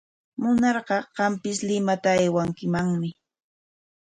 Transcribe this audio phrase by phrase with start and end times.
[0.41, 3.09] Munarqa qampis Limata aywankimanmi.